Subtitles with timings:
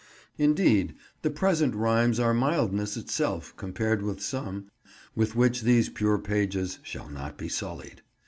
[0.39, 4.71] Indeed, the present rhymes are mildness itself compared with some,
[5.15, 8.01] with which these pure pages shall not be sullied.